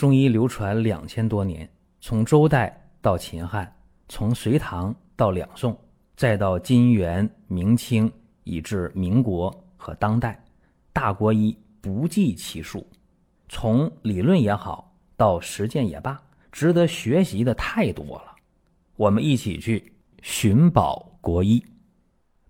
[0.00, 3.70] 中医流传两千多年，从周代到秦汉，
[4.08, 5.78] 从隋唐到两宋，
[6.16, 8.10] 再到金元明清，
[8.44, 10.42] 以至民国和当代，
[10.90, 12.88] 大国医不计其数。
[13.50, 16.18] 从理论也好，到实践也罢，
[16.50, 18.34] 值得学习的太多了。
[18.96, 21.62] 我们一起去寻宝国医。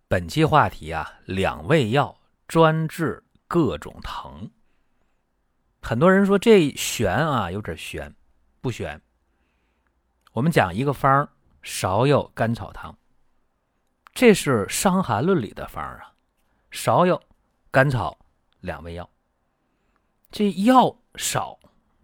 [0.07, 4.49] 本期话题啊，两味药专治各种疼。
[5.83, 8.15] 很多人说这悬啊，有点悬，
[8.61, 9.01] 不悬。
[10.33, 11.29] 我们讲一个方
[11.65, 12.97] 芍药甘草汤，
[14.13, 16.13] 这是《伤寒论》里的方啊。
[16.71, 17.21] 芍药、
[17.71, 18.17] 甘草
[18.61, 19.09] 两味药，
[20.31, 21.59] 这药少，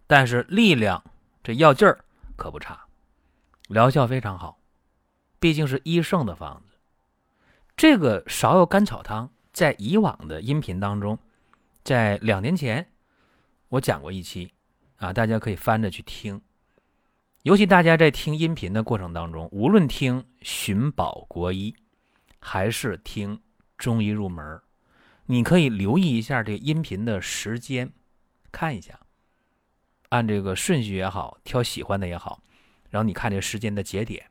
[0.05, 1.01] 但是力量
[1.41, 2.03] 这药劲儿
[2.35, 2.85] 可不差，
[3.69, 4.59] 疗效非常好。
[5.39, 6.73] 毕竟是医圣的方子。
[7.77, 11.17] 这个芍药甘草汤在以往的音频当中，
[11.83, 12.91] 在两年前。
[13.69, 14.51] 我讲过一期，
[14.97, 16.41] 啊，大家可以翻着去听。
[17.43, 21.75] 尤其大家在听音频的过程当中，无论听寻宝国医，
[22.39, 23.41] 还是听
[23.77, 24.61] 中医入门，
[25.25, 27.91] 你可以留意一下这音频的时间，
[28.51, 28.99] 看一下，
[30.09, 32.41] 按这个顺序也好，挑喜欢的也好，
[32.89, 34.29] 然后你看这时间的节点。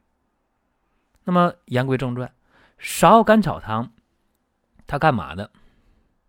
[1.24, 2.32] 那么言归正传，
[2.78, 3.92] 芍药甘草汤，
[4.86, 5.50] 它干嘛的？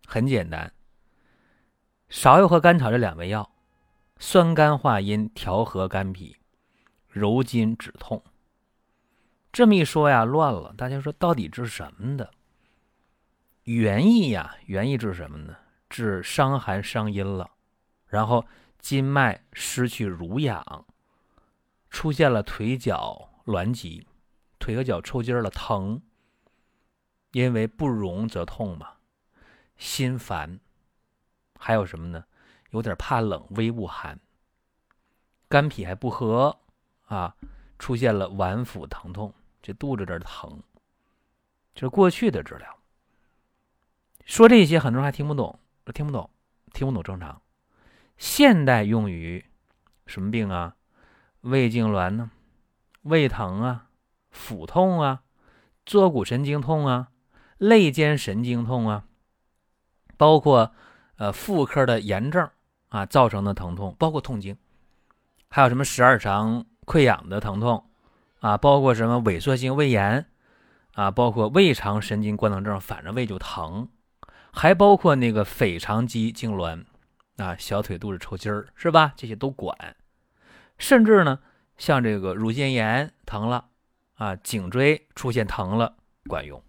[0.06, 0.72] 很简单。
[2.10, 3.50] 芍药和甘草这两味药，
[4.18, 6.36] 酸甘化阴，调和肝脾，
[7.08, 8.22] 柔筋止痛。
[9.52, 10.72] 这么一说呀，乱了。
[10.76, 12.30] 大家说到底治什么的？
[13.64, 15.56] 原意呀，原意治什么呢？
[15.90, 17.50] 治伤寒伤阴了，
[18.06, 18.46] 然后
[18.78, 20.86] 筋脉失去濡养，
[21.90, 24.06] 出现了腿脚挛急，
[24.58, 26.00] 腿和脚抽筋了，疼。
[27.32, 28.92] 因为不荣则痛嘛，
[29.76, 30.60] 心烦。
[31.58, 32.24] 还有什么呢？
[32.70, 34.20] 有点怕冷，微恶寒，
[35.48, 36.58] 肝脾还不和
[37.06, 37.34] 啊，
[37.78, 40.62] 出现了脘腹疼痛，这肚子这儿疼，
[41.74, 42.78] 这是过去的治疗。
[44.26, 45.58] 说这些，很多人还听不懂，
[45.94, 46.28] 听不懂，
[46.74, 47.40] 听不懂正常。
[48.18, 49.42] 现代用于
[50.04, 50.76] 什么病啊？
[51.40, 52.30] 胃痉挛呢？
[53.00, 53.86] 胃疼啊？
[54.30, 55.22] 腹痛啊？
[55.86, 57.12] 坐骨神经痛啊？
[57.56, 59.06] 肋间神经痛啊？
[60.18, 60.74] 包括。
[61.18, 62.48] 呃，妇科的炎症
[62.88, 64.56] 啊造成的疼痛，包括痛经，
[65.48, 67.84] 还有什么十二肠溃疡的疼痛
[68.40, 70.24] 啊，包括什么萎缩性胃炎
[70.94, 73.88] 啊，包括胃肠神经官能症，反正胃就疼，
[74.52, 76.84] 还包括那个腓肠肌痉挛
[77.36, 79.12] 啊，小腿肚子抽筋儿是吧？
[79.16, 79.76] 这些都管，
[80.78, 81.40] 甚至呢，
[81.76, 83.66] 像这个乳腺炎疼了
[84.14, 85.96] 啊，颈椎出现疼了，
[86.28, 86.62] 管用。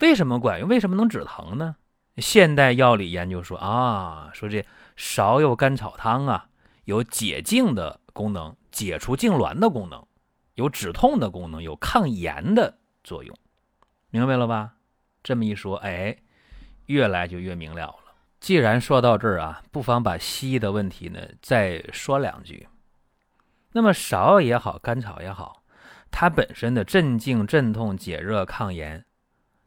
[0.00, 0.68] 为什么管用？
[0.68, 1.76] 为什么能止疼呢？
[2.16, 4.64] 现代药理研究说啊，说这
[4.96, 6.48] 芍药甘草汤啊，
[6.84, 10.06] 有解痉的功能，解除痉挛的功能，
[10.54, 13.36] 有止痛的功能，有抗炎的作用，
[14.10, 14.72] 明白了吧？
[15.22, 16.16] 这么一说，哎，
[16.86, 18.14] 越来就越明了了。
[18.40, 22.66] 既然说到这儿啊，不妨把西医的问题呢再说两句。
[23.72, 25.62] 那么芍药也好，甘草也好，
[26.10, 29.04] 它本身的镇静、镇痛、解热、抗炎、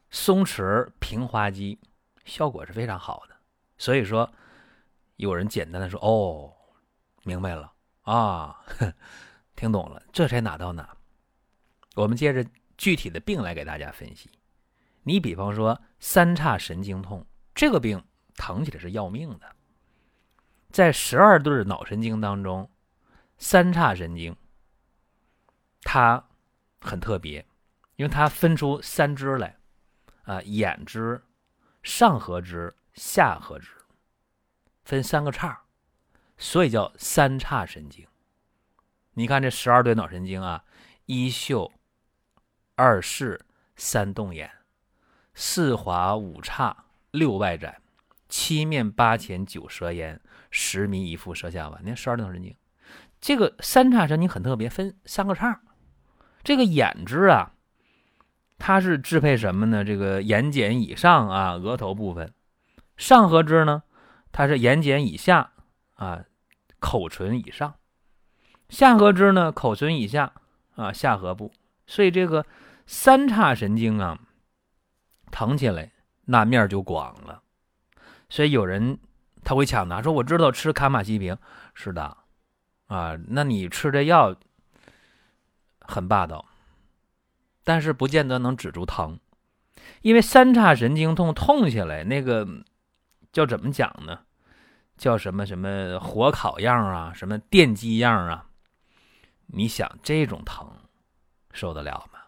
[0.10, 1.78] 松弛、平滑肌。
[2.30, 3.36] 效果是非常好的，
[3.78, 4.32] 所以说
[5.18, 6.54] 有人简单的说：“哦，
[7.24, 7.74] 明白了
[8.04, 8.64] 啊，
[9.58, 10.96] 听懂了，这才哪到哪。”
[11.96, 14.30] 我们接着具体的病来给大家分析。
[15.04, 18.02] 你比方说三叉神经痛这个病，
[18.36, 19.56] 疼起来是要命的。
[20.70, 22.70] 在十二对脑神经当中，
[23.38, 24.36] 三叉神经
[25.82, 26.24] 它
[26.80, 27.46] 很特别，
[27.96, 29.58] 因为它分出三支来
[30.24, 31.22] 啊，眼支。
[31.90, 33.70] 上合支、下合支，
[34.84, 35.64] 分三个叉，
[36.38, 38.06] 所以叫三叉神经。
[39.16, 40.64] 你看这十二对脑神经啊，
[41.08, 41.72] 一嗅、
[42.76, 43.44] 二视、
[43.76, 44.52] 三动眼、
[45.34, 47.82] 四滑、五叉、六外展、
[48.30, 50.22] 七面八前、九舌咽、
[50.52, 51.80] 十迷一腹、舌下脘。
[51.80, 52.56] 你看十二对脑神经，
[53.20, 55.60] 这个三叉神经很特别，分三个叉。
[56.44, 57.56] 这个眼支啊。
[58.60, 59.84] 它是支配什么呢？
[59.86, 62.28] 这个眼睑以上啊，额头部分；
[62.98, 63.82] 上颌支呢，
[64.34, 65.54] 它是眼睑以下
[65.96, 66.26] 啊，
[66.80, 67.72] 口唇以上；
[68.68, 70.34] 下颌支呢，口唇以下
[70.76, 71.52] 啊，下颌部。
[71.88, 72.46] 所以这个
[72.86, 74.20] 三叉神经啊，
[75.32, 75.92] 疼起来
[76.26, 77.42] 那面就广了。
[78.28, 79.00] 所以有人
[79.44, 81.36] 他会抢答说：“我知道吃卡马西平
[81.74, 82.18] 是的
[82.88, 84.36] 啊，那你吃这药
[85.80, 86.46] 很霸道。”
[87.70, 89.20] 但是不见得能止住疼，
[90.02, 92.48] 因为三叉神经痛痛起来那个
[93.32, 94.22] 叫怎么讲呢？
[94.98, 98.48] 叫什么什么火烤样啊，什么电击样啊？
[99.46, 100.68] 你想这种疼
[101.54, 102.20] 受得了吗？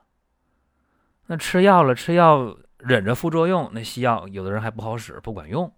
[1.26, 5.74] 那吃药了，吃药忍着副作用，那西药有的人还不好使，不管用，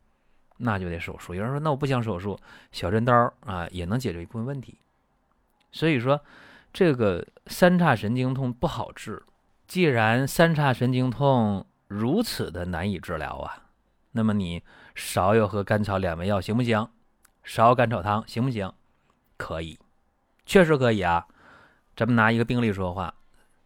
[0.57, 1.33] 那就得手术。
[1.33, 2.38] 有人说那我不想手术，
[2.74, 4.77] 小针刀啊也能解决一部分问题。
[5.71, 6.19] 所以说
[6.74, 9.24] 这个三叉神经痛不好治。
[9.68, 13.69] 既然三叉神经痛如此的难以治疗啊，
[14.12, 14.62] 那么你
[14.95, 16.88] 芍药和甘草两味药行不行？
[17.45, 18.71] 芍药甘草汤行不行？
[19.38, 19.80] 可以，
[20.45, 21.27] 确实可以啊。
[21.95, 23.13] 咱们拿一个病例说话，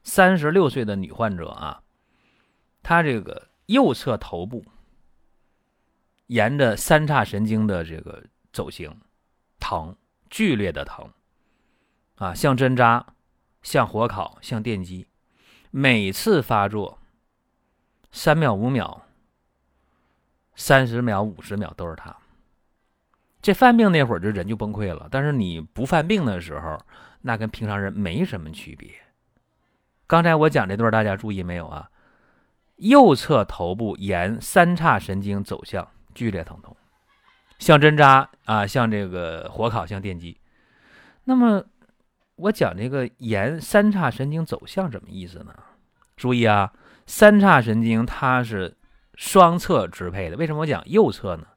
[0.04, 1.82] 三十六岁的女患者啊，
[2.84, 4.66] 她这个右侧头部
[6.28, 8.94] 沿着三叉神经的这个走行，
[9.60, 9.96] 疼，
[10.30, 11.10] 剧烈的疼，
[12.16, 13.06] 啊，像针扎，
[13.62, 15.08] 像火烤，像电击，
[15.72, 17.00] 每次发作
[18.12, 19.06] 三秒、五秒、
[20.56, 22.16] 三十秒、五十秒都是他。
[23.42, 26.80] 这犯病那会儿就人就崩溃了，但是你不犯病的时候。
[27.22, 28.90] 那跟平常人没什么区别。
[30.06, 31.90] 刚才我讲这段，大家注意没有啊？
[32.78, 36.78] 右侧头部沿三叉神经走向，剧烈疼痛，
[37.60, 40.40] 像针扎啊，像这个火烤，像电击。
[41.26, 41.66] 那么
[42.38, 45.54] 我讲这个沿三叉神经走向什么意思呢？
[46.16, 46.72] 注意啊，
[47.06, 48.78] 三叉神经它是
[49.16, 50.38] 双侧支配的。
[50.38, 51.48] 为什么我讲右侧呢？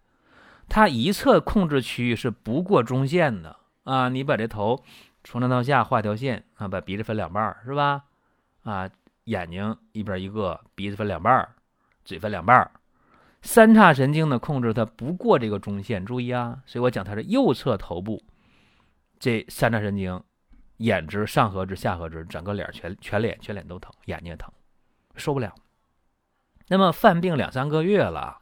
[0.69, 4.83] 它一侧控制区域是不过中线的啊，你把这头。
[5.23, 8.05] 从上到下画条线啊，把鼻子分两半儿是吧？
[8.63, 8.89] 啊，
[9.25, 11.47] 眼睛一边一个，鼻子分两半儿
[12.07, 12.71] 嘴分两半儿
[13.43, 16.61] 三叉神经的控制它不过这个中线，注意啊！
[16.65, 18.23] 所以我讲它是右侧头部
[19.19, 20.23] 这三叉神经，
[20.81, 24.51] 眼支、上颌支、下颌支，整个脸全全脸全脸都疼，眼睛也疼，
[25.15, 25.55] 受不了。
[26.69, 28.41] 那么犯病两三个月了，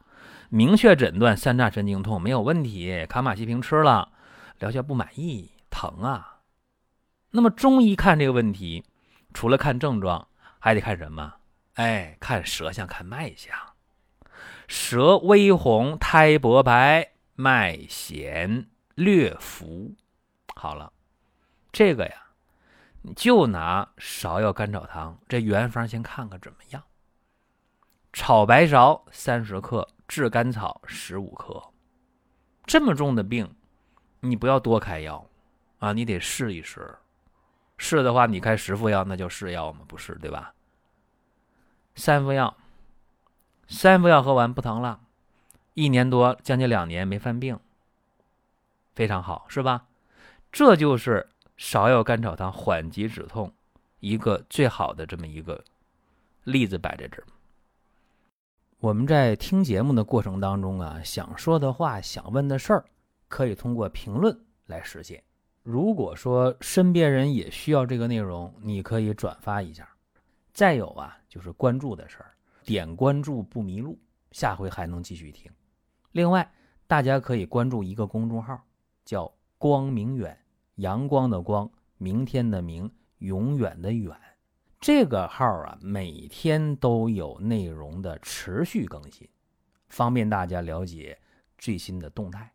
[0.49, 4.11] 明确诊断三叉神经痛没有问题，卡马西平吃了，
[4.59, 6.39] 疗效不满意，疼啊。
[7.31, 8.85] 那么中医看这个问题，
[9.33, 10.27] 除了看症状，
[10.59, 11.35] 还得看什么？
[11.73, 13.53] 哎，看舌象，看脉象。
[14.67, 19.95] 舌微红，苔薄白，脉弦略浮。
[20.55, 20.93] 好了，
[21.71, 22.13] 这个呀，
[23.15, 26.83] 就拿芍药甘草汤这原方先看看怎么样。
[28.11, 31.63] 炒白芍三十克，炙甘草十五克。
[32.65, 33.55] 这么重的病，
[34.19, 35.25] 你不要多开药
[35.79, 36.97] 啊，你得试一试。
[37.77, 39.85] 是的话，你开十副药，那就试药吗？
[39.87, 40.53] 不是，对吧？
[41.95, 42.57] 三副药，
[43.67, 44.99] 三副药喝完不疼了，
[45.73, 47.59] 一年多，将近两年没犯病，
[48.93, 49.85] 非常好，是吧？
[50.51, 51.29] 这就是
[51.59, 53.53] 芍药甘草汤缓急止痛
[53.99, 55.61] 一个最好的这么一个
[56.45, 57.25] 例子摆在这儿。
[58.79, 62.85] 我们在听节目的过程当中啊，想说的话、想问的事儿，
[63.27, 65.21] 可以通过评论来实现。
[65.61, 69.87] 如果说身边人也需要这个内容，你可以转发一下。
[70.53, 72.31] 再有啊，就是关注的事儿，
[72.63, 73.99] 点关注不迷路，
[74.31, 75.51] 下回还能继续听。
[76.13, 76.49] 另外，
[76.87, 78.57] 大家可以关注一个公众号，
[79.03, 79.29] 叫
[79.59, 80.35] “光明远”，
[80.79, 84.15] 阳光的光，明天的明，永远的远。
[84.79, 89.27] 这个号啊，每天都有内容的持续更新，
[89.89, 91.19] 方便大家了解
[91.57, 92.49] 最新的动态。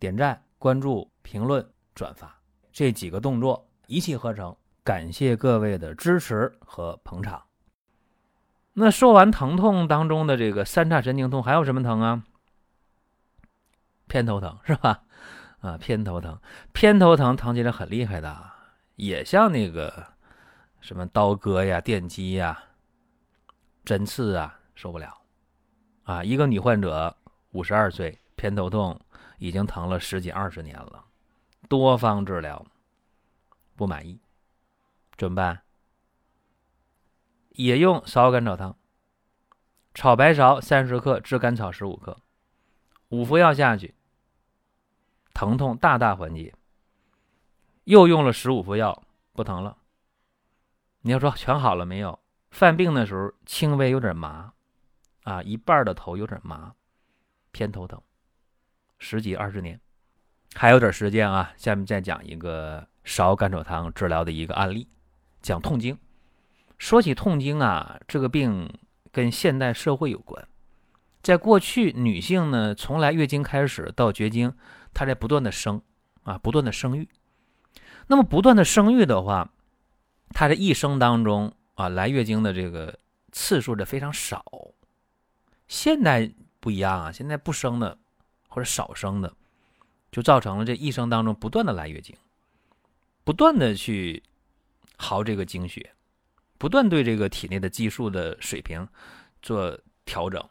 [0.00, 2.36] 点赞、关注、评论、转发。
[2.72, 7.44] 这几个动作一气呵成，感谢各位的支持和捧场。
[8.72, 12.24] 那说完疼痛当中的这个三叉神经痛，还有什么疼啊？
[14.08, 15.04] 偏头疼是吧？
[15.62, 16.38] 啊，偏头疼，
[16.72, 18.50] 偏头疼疼起来很厉害的，
[18.96, 20.08] 也像那个
[20.80, 22.62] 什么刀割呀、电击呀、
[23.84, 25.22] 针刺啊，受不了
[26.02, 26.22] 啊！
[26.22, 27.16] 一个女患者，
[27.52, 29.00] 五十二岁，偏头痛
[29.38, 31.04] 已经疼了十几二十年了。
[31.68, 32.66] 多方治疗
[33.76, 34.20] 不满意，
[35.16, 35.62] 怎么办？
[37.50, 38.76] 也用芍药甘草汤，
[39.94, 42.18] 炒白芍三十克，炙甘草十五克，
[43.10, 43.94] 五服药下去，
[45.32, 46.54] 疼痛大大缓解。
[47.84, 49.76] 又用了十五服药，不疼了。
[51.00, 52.18] 你要说全好了没有？
[52.50, 54.52] 犯病的时候轻微有点麻，
[55.24, 56.74] 啊，一半的头有点麻，
[57.50, 58.00] 偏头疼，
[58.98, 59.80] 十几二十年。
[60.54, 64.86] 还有点时间啊，下面再讲一个芍甘草汤治疗的一个案例，
[65.40, 65.98] 讲痛经。
[66.78, 68.72] 说起痛经啊，这个病
[69.10, 70.46] 跟现代社会有关。
[71.22, 74.54] 在过去，女性呢，从来月经开始到绝经，
[74.92, 75.82] 她在不断的生
[76.22, 77.08] 啊，不断的生育。
[78.06, 79.52] 那么不断的生育的话，
[80.30, 82.98] 她这一生当中啊，来月经的这个
[83.30, 84.44] 次数的非常少。
[85.68, 86.30] 现代
[86.60, 87.98] 不一样啊，现在不生的
[88.48, 89.32] 或者少生的。
[90.10, 92.14] 就造成了这一生当中不断的来月经，
[93.24, 94.22] 不断的去
[94.98, 95.94] 耗这个经血，
[96.58, 98.86] 不断对这个体内的激素的水平
[99.40, 100.46] 做调整，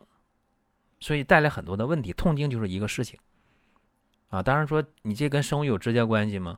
[0.99, 2.11] 所以带来很多的问题。
[2.11, 3.19] 痛经就是一个事情
[4.31, 4.41] 啊。
[4.41, 6.57] 当然说你这跟生育有直接关系吗？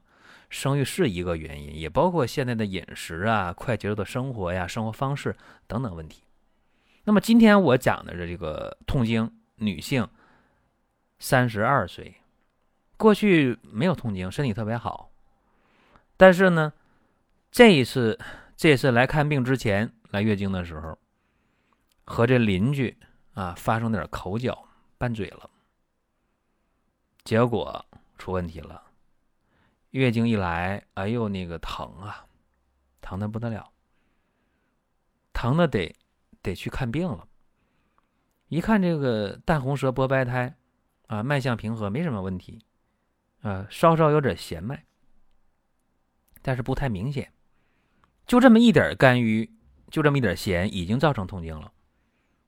[0.49, 5.35] 生育是一个原因，也包括现在的饮食啊、快节奏的生活呀、生活方式
[5.67, 6.23] 等等问题。
[7.05, 10.07] 那么今天我讲的是这个痛经，女性
[11.17, 12.15] 三十二岁，
[12.97, 15.09] 过去没有痛经，身体特别好，
[16.15, 16.71] 但是呢，
[17.51, 18.19] 这一次
[18.55, 20.97] 这次来看病之前来月经的时候，
[22.05, 22.95] 和这邻居
[23.33, 24.65] 啊发生点口角
[24.99, 25.49] 拌嘴了，
[27.23, 27.85] 结果
[28.17, 28.83] 出问题了。
[29.91, 32.25] 月经一来，哎呦，那个疼啊，
[32.99, 33.71] 疼的不得了，
[35.31, 35.95] 疼的得
[36.41, 37.27] 得去看病了。
[38.47, 40.55] 一看这个淡红舌薄白苔，
[41.07, 42.65] 啊，脉象平和，没什么问题，
[43.41, 44.83] 啊，稍稍有点弦脉，
[46.41, 47.31] 但是不太明显，
[48.25, 49.49] 就这么一点肝郁，
[49.89, 51.71] 就这么一点弦，已经造成痛经了。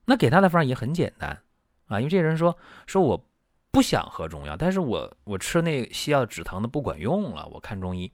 [0.06, 1.44] 那给他的方也很简单，
[1.86, 3.26] 啊，因为这人说说我。
[3.76, 7.46] 不想喝中药，但是我我吃那西药止疼的不管用了。
[7.48, 8.10] 我看中医，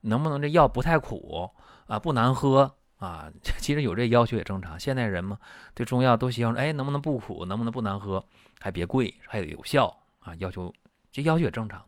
[0.00, 1.50] 能不能这药不太苦
[1.86, 3.30] 啊，不难喝啊？
[3.60, 4.80] 其实有这要求也正常。
[4.80, 5.38] 现代人嘛，
[5.74, 8.24] 对中药都希望哎，能不能不苦，能不能不难喝，
[8.58, 10.34] 还别贵，还得有效啊？
[10.36, 10.72] 要求
[11.10, 11.84] 这要求也正常。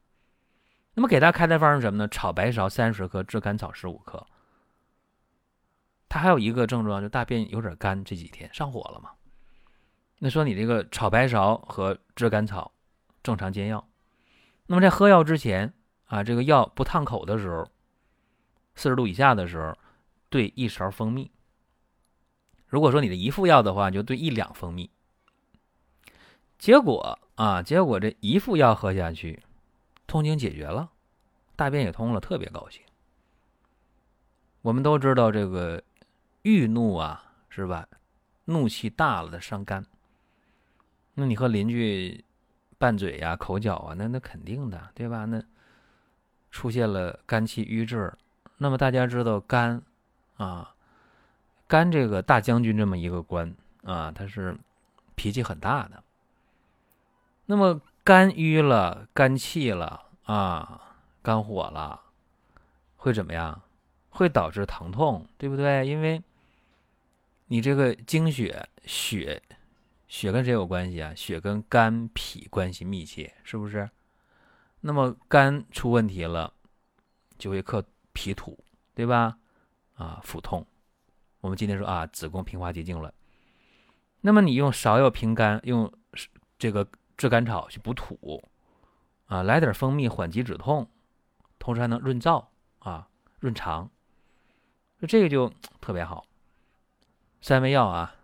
[0.93, 2.07] 那么给他开的方是什么呢？
[2.09, 4.26] 炒白芍三十克，炙甘草十五克。
[6.11, 9.12] 他还有一个症状，就大便有点干，这几天上火了嘛？
[10.19, 12.71] 那说你这个炒白芍和炙甘草。
[13.25, 13.88] 正常煎药，
[14.66, 15.73] 那么在喝药之前
[16.04, 17.66] 啊，这个药不烫口的时候，
[18.75, 19.75] 四十度以下的时候，
[20.28, 21.31] 兑一勺蜂蜜。
[22.66, 24.90] 如果说你的一副药的话，就兑一两蜂蜜。
[26.59, 29.43] 结果啊，结果这一副药喝下去，
[30.07, 30.90] 痛经解决了，
[31.57, 32.83] 大便也通了，特别高兴。
[34.61, 35.83] 我们都知道这个
[36.43, 37.88] 郁怒啊，是吧？
[38.45, 39.87] 怒气大了的伤肝。
[41.14, 42.23] 那你和邻居。
[42.85, 45.25] 拌嘴呀，口角啊，那那肯定的，对吧？
[45.25, 45.43] 那
[46.50, 48.12] 出现了肝气郁滞，
[48.59, 49.81] 那么大家知道肝
[50.37, 50.75] 啊，
[51.67, 54.55] 肝这个大将军这么一个官啊，他是
[55.14, 56.03] 脾气很大的。
[57.47, 61.99] 那么肝郁了，肝气了啊，肝火了，
[62.99, 63.62] 会怎么样？
[64.11, 65.87] 会导致疼痛，对不对？
[65.87, 66.23] 因为
[67.47, 69.43] 你这个经血血。
[70.14, 71.12] 血跟谁有关系啊？
[71.16, 73.90] 血跟肝脾关系密切，是不是？
[74.80, 76.54] 那么肝出问题了，
[77.37, 78.56] 就会克脾土，
[78.94, 79.37] 对吧？
[79.94, 80.64] 啊，腹痛。
[81.40, 83.11] 我们今天说啊，子宫平滑肌痉挛。
[84.21, 85.92] 那么你用芍药平肝，用
[86.61, 88.49] 这个炙甘草去补土，
[89.26, 90.88] 啊，来点蜂蜜缓急止痛，
[91.59, 92.47] 同时还能润燥
[92.78, 93.09] 啊，
[93.40, 93.90] 润肠。
[95.00, 96.25] 那这个就特别好。
[97.40, 98.14] 三味药啊，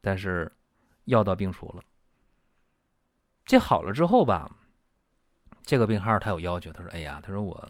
[0.00, 0.52] 但是。
[1.10, 1.82] 药到病除了，
[3.44, 4.50] 这好了之后吧，
[5.64, 7.68] 这个病号他有要求，他说：“哎呀，他说我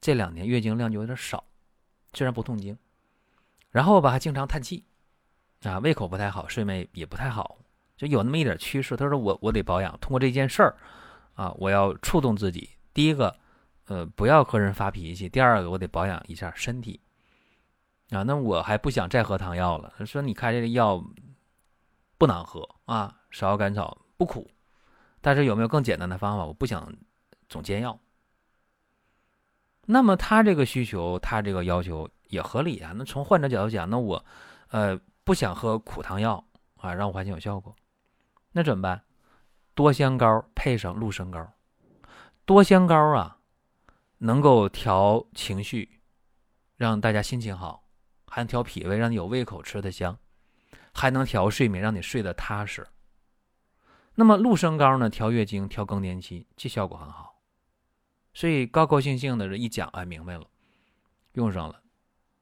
[0.00, 1.42] 这两年月经量就有点少，
[2.12, 2.76] 虽然不痛经，
[3.70, 4.84] 然后吧还经常叹气，
[5.62, 7.58] 啊，胃口不太好，睡眠也不太好，
[7.96, 8.94] 就有那么一点趋势。
[8.96, 10.76] 他说我我得保养，通过这件事儿
[11.34, 12.68] 啊，我要触动自己。
[12.92, 13.34] 第一个，
[13.86, 17.00] 呃，不要和人发脾气；第二个，我得保养一下身体
[18.10, 18.22] 啊。
[18.22, 19.94] 那我还不想再喝汤药了。
[19.96, 21.02] 他说你开这个药。”
[22.22, 24.48] 不难喝啊，芍药甘草不苦，
[25.20, 26.44] 但是有没有更简单的方法？
[26.44, 26.94] 我不想
[27.48, 27.98] 总煎药。
[29.86, 32.92] 那么他这个需求，他这个要求也合理啊。
[32.94, 34.24] 那从患者角度讲，那我
[34.68, 36.44] 呃不想喝苦汤药
[36.76, 37.74] 啊，让我缓解有效果，
[38.52, 39.02] 那怎么办？
[39.74, 41.44] 多香膏配上鹿参膏，
[42.44, 43.38] 多香膏啊，
[44.18, 45.98] 能够调情绪，
[46.76, 47.82] 让大家心情好，
[48.28, 50.16] 还能调脾胃，让你有胃口，吃的香。
[50.92, 52.86] 还能调睡眠，让你睡得踏实。
[54.14, 55.08] 那么鹿参膏呢？
[55.08, 57.40] 调月经、调更年期，这效果很好。
[58.34, 60.44] 所以高高兴兴的这一讲，哎，明白了，
[61.32, 61.80] 用上了。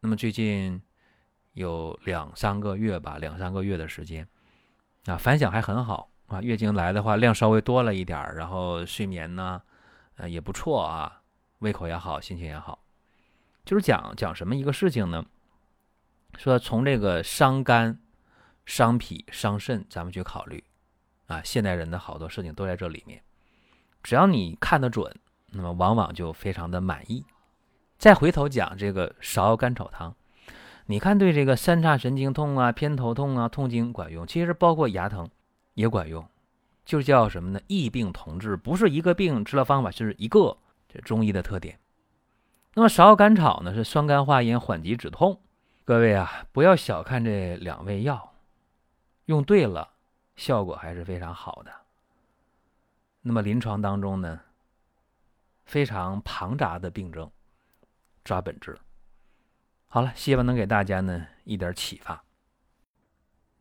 [0.00, 0.82] 那么最近
[1.52, 4.26] 有两三个月吧，两三个月的时间
[5.04, 6.42] 啊，反响还很好啊。
[6.42, 9.62] 月经来的话，量稍微多了一点然后睡眠呢，
[10.16, 11.22] 呃，也不错啊，
[11.60, 12.84] 胃口也好，心情也好。
[13.64, 15.24] 就是讲讲什么一个事情呢？
[16.36, 18.00] 说从这个伤肝。
[18.70, 20.62] 伤脾伤肾，咱们去考虑
[21.26, 21.42] 啊！
[21.42, 23.20] 现代人的好多事情都在这里面，
[24.00, 25.12] 只要你看得准，
[25.48, 27.24] 那么往往就非常的满意。
[27.98, 30.14] 再回头讲这个芍药甘草汤，
[30.86, 35.28] 你看对这个三叉神经痛啊、偏头痛啊、痛经管用，其实包括牙疼
[35.74, 36.24] 也管用。
[36.84, 37.60] 就叫什么呢？
[37.66, 40.56] 异病同治，不是一个病治疗方法，就是一个
[40.88, 41.76] 这中医的特点。
[42.74, 45.40] 那么芍药甘草呢，是酸甘化阴、缓急止痛。
[45.84, 48.29] 各位啊，不要小看这两味药，
[49.30, 49.88] 用对了，
[50.34, 51.70] 效果还是非常好的。
[53.22, 54.40] 那么临床当中呢，
[55.64, 57.30] 非常庞杂的病症，
[58.24, 58.76] 抓本质。
[59.86, 62.24] 好了，希望能给大家呢一点启发。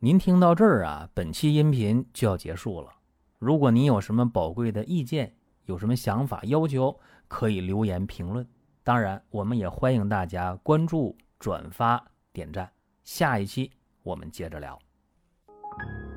[0.00, 2.92] 您听到这儿啊，本期音频就要结束了。
[3.38, 5.36] 如果您有什么宝贵的意见，
[5.66, 6.98] 有什么想法要求，
[7.28, 8.44] 可以留言评论。
[8.82, 12.72] 当然，我们也欢迎大家关注、转发、点赞。
[13.04, 13.70] 下一期
[14.02, 14.76] 我们接着聊。
[15.78, 16.09] thank you.